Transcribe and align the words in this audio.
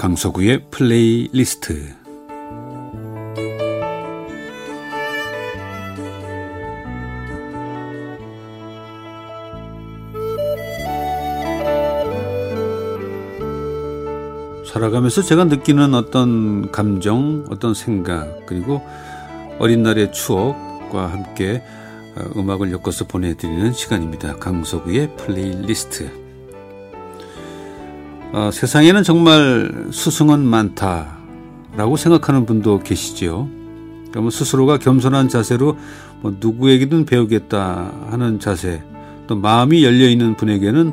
강석우의 0.00 0.62
플레이리스트 0.70 1.94
살아가면서 14.72 15.20
제가 15.20 15.44
느끼는 15.44 15.92
어떤 15.92 16.72
감정, 16.72 17.44
어떤 17.50 17.74
생각, 17.74 18.46
그리고 18.46 18.80
어린 19.58 19.82
날의 19.82 20.12
추억과 20.12 21.08
함께 21.08 21.62
어, 22.16 22.40
음악을 22.40 22.72
엮어서 22.72 23.04
보내드리는 23.06 23.74
시간입니다. 23.74 24.36
강석우의 24.36 25.14
플레이리스트. 25.18 26.19
어, 28.32 28.50
세상에는 28.52 29.02
정말 29.02 29.88
스승은 29.92 30.40
많다라고 30.40 31.96
생각하는 31.96 32.46
분도 32.46 32.78
계시지요. 32.78 33.48
그러면 34.10 34.24
뭐 34.24 34.30
스스로가 34.30 34.78
겸손한 34.78 35.28
자세로 35.28 35.76
뭐 36.20 36.36
누구에게든 36.38 37.06
배우겠다 37.06 37.92
하는 38.10 38.38
자세, 38.38 38.82
또 39.26 39.36
마음이 39.36 39.84
열려 39.84 40.08
있는 40.08 40.36
분에게는 40.36 40.92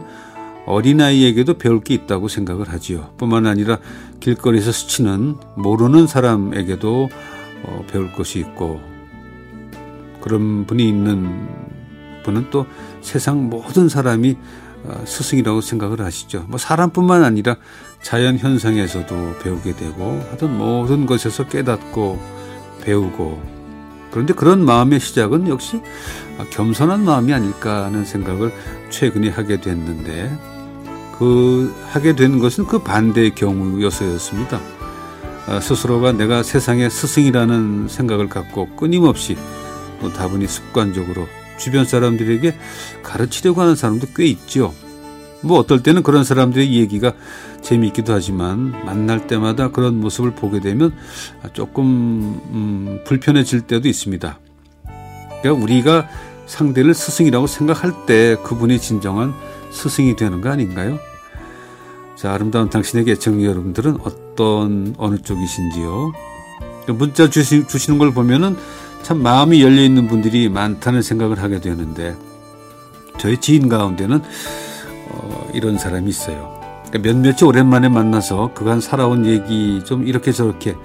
어린아이에게도 0.66 1.58
배울 1.58 1.82
게 1.82 1.94
있다고 1.94 2.28
생각을 2.28 2.70
하지요. 2.70 3.14
뿐만 3.18 3.46
아니라 3.46 3.78
길거리에서 4.20 4.72
스치는 4.72 5.36
모르는 5.56 6.08
사람에게도 6.08 7.10
어, 7.64 7.86
배울 7.90 8.12
것이 8.14 8.40
있고 8.40 8.82
그런 10.22 10.66
분이 10.66 10.88
있는 10.88 11.48
분은 12.24 12.50
또 12.50 12.66
세상 13.02 13.50
모든 13.50 13.90
사람이 13.90 14.32
어, 14.32 14.77
스승이라고 15.06 15.62
생각을 15.62 16.02
하시죠. 16.02 16.46
뭐 16.48 16.58
사람뿐만 16.58 17.24
아니라 17.24 17.56
자연 18.02 18.38
현상에서도 18.38 19.40
배우게 19.40 19.76
되고 19.76 20.22
하여튼 20.28 20.58
모든 20.58 21.06
것에서 21.06 21.48
깨닫고 21.48 22.20
배우고 22.82 23.58
그런데 24.12 24.34
그런 24.34 24.64
마음의 24.66 25.00
시작은 25.00 25.48
역시 25.48 25.82
겸손한 26.52 27.04
마음이 27.04 27.34
아닐까 27.34 27.86
하는 27.86 28.06
생각을 28.06 28.54
최근에 28.90 29.30
하게 29.30 29.60
됐는데 29.60 30.32
그 31.18 31.74
하게 31.90 32.16
된 32.16 32.40
것은 32.40 32.66
그 32.68 32.80
반대의 32.80 33.36
경우여서였습니다. 33.36 34.60
아, 35.48 35.60
스스로가 35.60 36.12
내가 36.12 36.44
세상의 36.44 36.90
스승이라는 36.90 37.88
생각을 37.88 38.30
갖고 38.30 38.68
끊임없이 38.76 39.38
또 40.02 40.12
다분히 40.12 40.48
습관적으로 40.48 41.28
주변 41.58 41.86
사람들에게 41.86 42.56
가르치려고 43.04 43.62
하는 43.62 43.76
사람도 43.76 44.08
꽤 44.16 44.26
있죠. 44.26 44.74
뭐 45.42 45.60
어떨 45.60 45.84
때는 45.84 46.04
그런 46.04 46.24
사람들의 46.24 46.74
얘기가 46.74 47.14
재미있기도 47.62 48.14
하지만 48.14 48.72
만날 48.86 49.28
때마다 49.28 49.70
그런 49.72 50.00
모습을 50.00 50.32
보게 50.32 50.60
되면 50.60 50.94
조금 51.54 52.42
음, 52.52 53.00
불편해질 53.06 53.62
때도 53.62 53.88
있습니다. 53.88 54.40
그러니까 55.42 55.64
우리가 55.64 56.08
상대를 56.48 56.94
스승이라고 56.94 57.46
생각할 57.46 58.06
때 58.06 58.38
그분이 58.44 58.80
진정한 58.80 59.34
스승이 59.72 60.16
되는 60.16 60.42
거 60.42 60.50
아닌가요? 60.50 60.98
자, 62.16 62.34
아름다운 62.34 62.70
당신에게 62.70 63.12
애청자 63.12 63.46
여러분들은 63.46 64.00
어떤, 64.02 64.96
어느 64.98 65.18
쪽이신지요? 65.18 66.14
문자 66.88 67.30
주시, 67.30 67.68
주시는 67.68 68.00
걸 68.00 68.12
보면은 68.12 68.56
참 69.04 69.22
마음이 69.22 69.62
열려 69.62 69.82
있는 69.82 70.08
분들이 70.08 70.50
많다는 70.50 71.02
생각을 71.02 71.42
하게 71.42 71.60
되는데, 71.60 72.16
저희 73.18 73.38
지인 73.40 73.70
가운데는, 73.70 74.22
어, 75.10 75.50
이런 75.54 75.78
사람이 75.78 76.10
있어요. 76.10 76.60
그러니까 76.88 77.12
몇몇이 77.12 77.44
오랜만에 77.44 77.90
만나서 77.90 78.52
그간 78.54 78.82
살아온 78.82 79.26
얘기 79.26 79.82
좀 79.86 80.08
이렇게 80.08 80.32
저렇게 80.32 80.76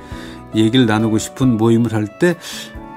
얘기를 0.54 0.86
나누고 0.86 1.18
싶은 1.18 1.56
모임을 1.56 1.92
할 1.92 2.18
때, 2.18 2.36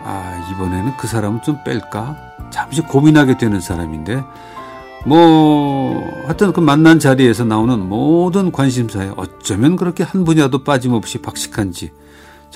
아, 0.03 0.51
이번에는 0.51 0.97
그 0.97 1.07
사람은 1.07 1.41
좀 1.43 1.57
뺄까? 1.65 2.15
잠시 2.51 2.81
고민하게 2.81 3.37
되는 3.37 3.59
사람인데, 3.59 4.23
뭐 5.05 6.03
하여튼 6.23 6.51
그 6.51 6.59
만난 6.59 6.99
자리에서 6.99 7.45
나오는 7.45 7.79
모든 7.79 8.51
관심사에 8.51 9.11
어쩌면 9.15 9.75
그렇게 9.75 10.03
한 10.03 10.23
분야도 10.23 10.63
빠짐없이 10.63 11.19
박식한지 11.19 11.91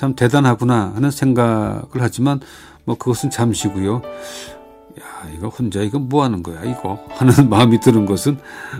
참 0.00 0.14
대단하구나 0.14 0.92
하는 0.94 1.10
생각을 1.10 1.98
하지만 1.98 2.40
뭐 2.86 2.96
그것은 2.96 3.28
잠시고요. 3.28 3.96
야 4.98 5.04
이거 5.36 5.48
혼자 5.48 5.82
이거 5.82 5.98
뭐 5.98 6.24
하는 6.24 6.42
거야 6.42 6.64
이거 6.64 6.98
하는 7.10 7.34
마음이 7.50 7.80
드는 7.80 8.06
것은 8.06 8.38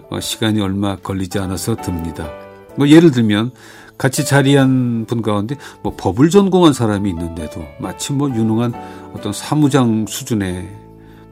어, 0.08 0.18
시간이 0.18 0.62
얼마 0.62 0.96
걸리지 0.96 1.38
않아서 1.38 1.76
듭니다. 1.76 2.26
뭐 2.74 2.88
예를 2.88 3.10
들면 3.10 3.50
같이 3.98 4.24
자리한 4.24 5.04
분 5.04 5.20
가운데 5.20 5.56
뭐 5.82 5.94
법을 5.94 6.30
전공한 6.30 6.72
사람이 6.72 7.10
있는데도 7.10 7.66
마치 7.78 8.14
뭐 8.14 8.30
유능한 8.30 8.72
어떤 9.12 9.34
사무장 9.34 10.06
수준의 10.08 10.74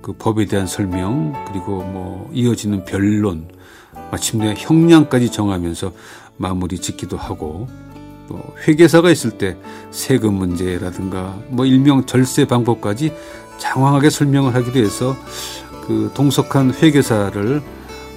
그 0.02 0.12
법에 0.12 0.44
대한 0.44 0.66
설명 0.66 1.32
그리고 1.46 1.82
뭐 1.82 2.30
이어지는 2.34 2.84
변론 2.84 3.48
마침내 4.10 4.54
형량까지 4.54 5.32
정하면서 5.32 5.92
마무리 6.36 6.78
짓기도 6.78 7.16
하고 7.16 7.68
또 8.28 8.40
회계사가 8.66 9.10
있을 9.10 9.32
때 9.32 9.56
세금 9.90 10.34
문제라든가 10.34 11.38
뭐 11.48 11.66
일명 11.66 12.06
절세 12.06 12.46
방법까지 12.46 13.12
장황하게 13.58 14.10
설명을 14.10 14.54
하기도 14.54 14.78
해서 14.78 15.16
그 15.86 16.10
동석한 16.14 16.72
회계사를 16.74 17.62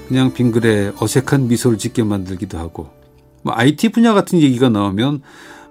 그냥 0.07 0.33
빙글에 0.33 0.91
어색한 0.99 1.47
미소를 1.47 1.77
짓게 1.77 2.03
만들기도 2.03 2.57
하고 2.57 2.89
뭐 3.43 3.53
IT 3.55 3.89
분야 3.89 4.13
같은 4.13 4.39
얘기가 4.39 4.69
나오면 4.69 5.21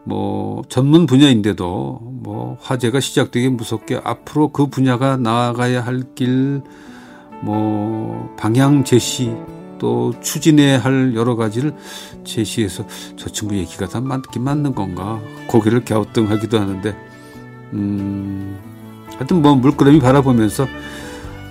뭐 0.05 0.63
전문 0.69 1.07
분야인데도 1.07 2.01
뭐 2.03 2.57
화제가 2.63 3.01
시작되기 3.01 3.51
무섭게 3.51 4.01
앞으로 4.03 4.49
그 4.49 4.67
분야가 4.69 5.17
나아가야 5.19 5.85
할 5.85 6.03
길 6.15 6.63
뭐 7.43 8.35
방향 8.39 8.85
제시 8.85 9.35
또 9.81 10.15
추진해야 10.21 10.79
할 10.79 11.15
여러 11.17 11.35
가지를 11.35 11.75
제시해서 12.23 12.87
저 13.17 13.29
친구 13.31 13.57
얘기가 13.57 13.89
다 13.89 14.01
맞긴 14.01 14.45
맞는 14.45 14.75
건가 14.75 15.21
고개를 15.49 15.85
갸우뚱하기도 15.85 16.61
하는데 16.61 16.97
음 17.73 18.59
하여튼 19.15 19.43
뭐 19.43 19.57
물끄러미 19.57 19.99
바라보면서 19.99 20.69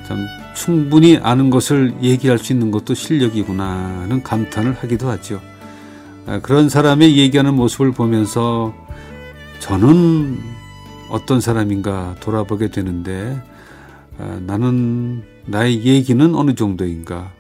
참 0.07 0.25
충분히 0.55 1.17
아는 1.17 1.49
것을 1.49 1.95
얘기할 2.01 2.37
수 2.37 2.53
있는 2.53 2.71
것도 2.71 2.93
실력이구나 2.93 4.01
하는 4.01 4.23
감탄을 4.23 4.73
하기도 4.73 5.09
하죠. 5.09 5.41
아, 6.25 6.39
그런 6.39 6.69
사람의 6.69 7.17
얘기하는 7.17 7.55
모습을 7.55 7.91
보면서 7.91 8.73
저는 9.59 10.37
어떤 11.09 11.41
사람인가 11.41 12.15
돌아보게 12.19 12.69
되는데 12.69 13.41
아, 14.17 14.39
나는 14.45 15.23
나의 15.45 15.83
얘기는 15.85 16.35
어느 16.35 16.55
정도인가 16.55 17.31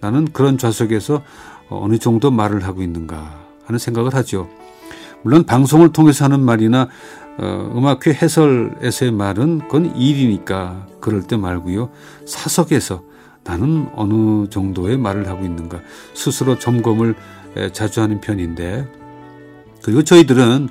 나는 0.00 0.26
그런 0.32 0.58
좌석에서 0.58 1.22
어느 1.68 1.98
정도 1.98 2.30
말을 2.30 2.64
하고 2.64 2.82
있는가 2.82 3.40
하는 3.64 3.78
생각을 3.78 4.14
하죠. 4.14 4.48
물론 5.22 5.44
방송을 5.44 5.92
통해서 5.92 6.24
하는 6.24 6.40
말이나 6.40 6.88
어, 7.38 7.72
음악회 7.74 8.12
해설에서의 8.12 9.12
말은 9.12 9.60
그건 9.60 9.96
일이니까 9.96 10.86
그럴 11.00 11.22
때 11.22 11.36
말고요. 11.36 11.90
사석에서 12.26 13.02
나는 13.44 13.88
어느 13.94 14.48
정도의 14.48 14.98
말을 14.98 15.28
하고 15.28 15.44
있는가 15.44 15.80
스스로 16.14 16.58
점검을 16.58 17.14
자주 17.72 18.00
하는 18.00 18.20
편인데 18.20 18.86
그리고 19.82 20.04
저희들은 20.04 20.68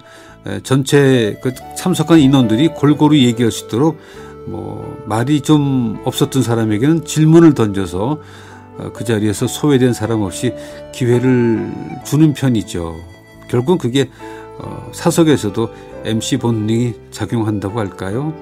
전체 0.63 1.39
그 1.41 1.53
참석한 1.75 2.19
인원들이 2.19 2.69
골고루 2.69 3.17
얘기할 3.17 3.51
수 3.51 3.65
있도록 3.65 3.99
뭐 4.47 5.03
말이 5.05 5.41
좀 5.41 5.99
없었던 6.05 6.41
사람에게는 6.43 7.05
질문을 7.05 7.53
던져서 7.53 8.11
어, 8.11 8.19
그 8.93 9.03
자리에서 9.03 9.47
소외된 9.47 9.93
사람 9.93 10.21
없이 10.21 10.53
기회를 10.93 11.71
주는 12.05 12.33
편이죠. 12.33 12.95
결국 13.49 13.79
그게 13.79 14.09
어, 14.59 14.89
사석에서도 14.93 15.69
MC 16.05 16.37
본능이 16.37 16.93
작용한다고 17.11 17.79
할까요? 17.79 18.33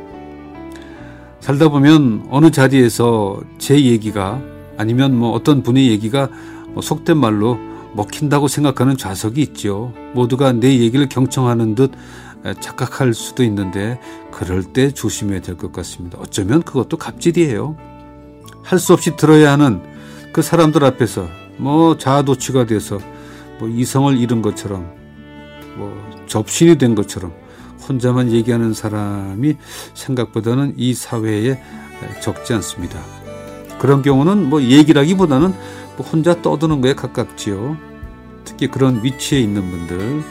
살다 1.39 1.69
보면 1.69 2.27
어느 2.29 2.51
자리에서 2.51 3.39
제 3.57 3.83
얘기가 3.85 4.41
아니면 4.77 5.15
뭐 5.17 5.31
어떤 5.31 5.63
분의 5.63 5.87
얘기가 5.89 6.29
뭐 6.69 6.81
속된 6.81 7.17
말로 7.17 7.57
먹힌다고 7.93 8.47
생각하는 8.47 8.97
좌석이 8.97 9.41
있죠. 9.41 9.93
모두가 10.13 10.51
내 10.51 10.77
얘기를 10.79 11.07
경청하는 11.09 11.73
듯 11.75 11.91
착각할 12.59 13.13
수도 13.13 13.43
있는데 13.43 13.99
그럴 14.31 14.63
때 14.63 14.91
조심해야 14.91 15.41
될 15.41 15.57
것 15.57 15.71
같습니다. 15.71 16.17
어쩌면 16.21 16.61
그것도 16.61 16.97
갑질이에요. 16.97 17.75
할 18.63 18.79
수 18.79 18.93
없이 18.93 19.15
들어야 19.15 19.53
하는 19.53 19.81
그 20.37 20.43
사람들 20.43 20.83
앞에서 20.83 21.27
뭐 21.57 21.97
자아도취가 21.97 22.67
돼서 22.67 22.99
뭐 23.57 23.67
이성을 23.67 24.15
잃은 24.19 24.43
것처럼 24.43 24.87
뭐 25.75 25.91
접신이 26.27 26.77
된 26.77 26.93
것처럼 26.93 27.33
혼자만 27.89 28.31
얘기하는 28.31 28.75
사람이 28.75 29.57
생각보다는 29.95 30.75
이 30.77 30.93
사회에 30.93 31.59
적지 32.21 32.53
않습니다. 32.53 32.99
그런 33.79 34.03
경우는 34.03 34.47
뭐 34.47 34.61
얘기라기보다는 34.61 35.55
뭐 35.97 36.05
혼자 36.05 36.39
떠드는 36.39 36.81
거에 36.81 36.93
가깝지요. 36.93 37.75
특히 38.45 38.67
그런 38.67 39.03
위치에 39.03 39.39
있는 39.39 39.71
분들 39.71 40.21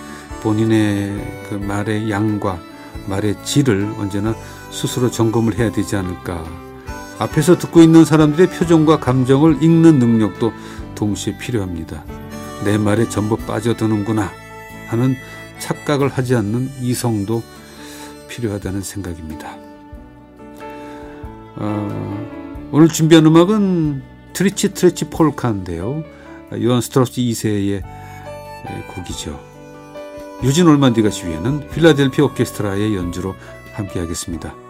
본인의 0.40 1.46
그 1.48 1.54
말의 1.56 2.12
양과 2.12 2.60
말의 3.08 3.42
질을 3.42 3.92
언제나 3.98 4.36
스스로 4.70 5.10
점검을 5.10 5.58
해야 5.58 5.72
되지 5.72 5.96
않을까. 5.96 6.65
앞에서 7.18 7.58
듣고 7.58 7.80
있는 7.80 8.04
사람들의 8.04 8.50
표정과 8.50 9.00
감정을 9.00 9.62
읽는 9.62 9.98
능력도 9.98 10.52
동시에 10.94 11.38
필요합니다. 11.38 12.04
내 12.64 12.78
말에 12.78 13.08
전부 13.08 13.36
빠져드는구나 13.36 14.30
하는 14.88 15.16
착각을 15.58 16.08
하지 16.08 16.34
않는 16.34 16.70
이성도 16.80 17.42
필요하다는 18.28 18.82
생각입니다. 18.82 19.56
어, 21.56 22.68
오늘 22.72 22.88
준비한 22.88 23.24
음악은 23.24 24.02
트리치 24.32 24.74
트리치 24.74 25.08
폴카인데요. 25.08 26.04
요한 26.62 26.80
스트라우스 26.80 27.14
2세의 27.14 27.82
곡이죠. 28.94 29.40
유진 30.42 30.66
올만디가 30.68 31.08
지휘하는 31.08 31.70
필라델피아 31.70 32.26
오케스트라의 32.26 32.94
연주로 32.94 33.34
함께하겠습니다. 33.72 34.65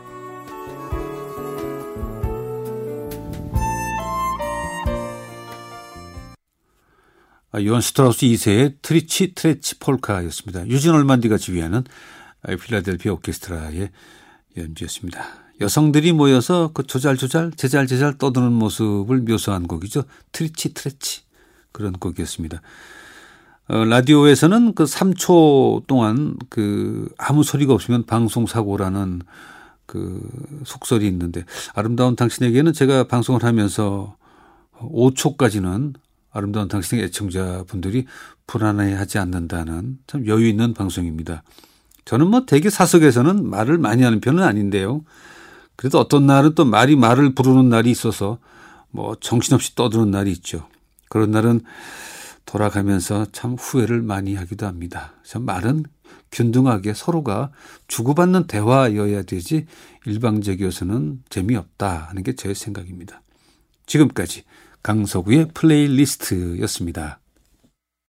요한 7.64 7.80
스트라우스 7.80 8.26
2세의 8.26 8.74
트리치 8.82 9.34
트레치 9.34 9.78
폴카였습니다. 9.78 10.66
유진 10.68 10.92
올만디가 10.92 11.38
지휘하는 11.38 11.84
필라델피아 12.60 13.12
오케스트라의 13.14 13.90
연주였습니다. 14.56 15.24
여성들이 15.60 16.12
모여서 16.12 16.70
그 16.74 16.82
조잘조잘 16.86 17.52
재잘재잘 17.52 18.18
떠드는 18.18 18.52
모습을 18.52 19.20
묘사한 19.20 19.66
곡이죠. 19.66 20.04
Tritsch 20.32 20.74
Tratsch 20.74 21.22
그런 21.72 21.92
곡이었습니다. 21.94 22.60
어, 23.68 23.84
라디오에서는 23.84 24.74
그 24.74 24.84
3초 24.84 25.86
동안 25.86 26.36
그 26.50 27.08
아무 27.18 27.42
소리가 27.42 27.72
없으면 27.72 28.04
방송 28.06 28.46
사고라는 28.46 29.22
그 29.86 30.20
속설이 30.64 31.06
있는데 31.08 31.44
아름다운 31.74 32.16
당신에게는 32.16 32.72
제가 32.72 33.04
방송을 33.04 33.44
하면서 33.44 34.16
5초까지는 34.78 35.94
아름다운 36.36 36.68
당신의 36.68 37.06
애청자분들이 37.06 38.06
불안해하지 38.46 39.18
않는다는 39.18 39.98
참 40.06 40.26
여유 40.26 40.46
있는 40.46 40.74
방송입니다. 40.74 41.42
저는 42.04 42.28
뭐 42.28 42.44
대개 42.46 42.70
사석에서는 42.70 43.48
말을 43.48 43.78
많이 43.78 44.02
하는 44.02 44.20
편은 44.20 44.42
아닌데요. 44.42 45.02
그래도 45.76 45.98
어떤 45.98 46.26
날은 46.26 46.54
또 46.54 46.64
말이 46.64 46.94
말을 46.94 47.34
부르는 47.34 47.68
날이 47.68 47.90
있어서 47.90 48.38
뭐 48.90 49.16
정신없이 49.20 49.74
떠드는 49.74 50.10
날이 50.10 50.30
있죠. 50.32 50.68
그런 51.08 51.30
날은 51.30 51.62
돌아가면서 52.44 53.26
참 53.32 53.54
후회를 53.54 54.02
많이 54.02 54.34
하기도 54.34 54.66
합니다. 54.66 55.14
참 55.24 55.44
말은 55.44 55.84
균등하게 56.32 56.94
서로가 56.94 57.50
주고받는 57.88 58.46
대화여야 58.46 59.22
되지 59.22 59.66
일방적이어서는 60.04 61.22
재미없다 61.28 62.08
하는 62.08 62.22
게 62.22 62.34
제 62.34 62.52
생각입니다. 62.54 63.22
지금까지 63.86 64.44
강서구의 64.86 65.48
플레이리스트였습니다. 65.52 67.18